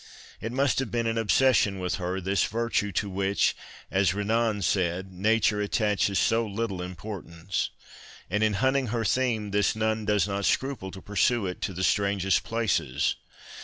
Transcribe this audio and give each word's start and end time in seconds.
It 0.39 0.51
must 0.51 0.79
have 0.79 0.89
been 0.89 1.05
an 1.05 1.19
obsession 1.19 1.77
with 1.77 1.97
her, 2.01 2.19
this 2.19 2.45
virtue 2.45 2.91
to 2.93 3.07
which, 3.07 3.55
as 3.91 4.15
Renan 4.15 4.63
said, 4.63 5.11
nature 5.13 5.61
attaches 5.61 6.17
so 6.17 6.43
little 6.43 6.81
importance. 6.81 7.69
And, 8.27 8.41
in 8.41 8.53
hunting 8.53 8.87
her 8.87 9.05
theme, 9.05 9.51
this 9.51 9.75
nun 9.75 10.05
does 10.05 10.27
not 10.27 10.45
scruple 10.45 10.89
to 10.89 11.03
pursue 11.03 11.45
it 11.45 11.61
to 11.61 11.73
the 11.73 11.83
strangest 11.83 12.41
places. 12.43 13.15